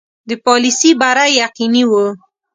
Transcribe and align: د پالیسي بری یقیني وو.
د 0.29 0.31
پالیسي 0.45 0.91
بری 1.01 1.31
یقیني 1.43 1.83
وو. 1.89 2.05